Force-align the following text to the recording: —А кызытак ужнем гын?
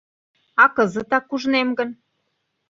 —А 0.63 0.65
кызытак 0.75 1.25
ужнем 1.35 1.69
гын? 1.77 1.89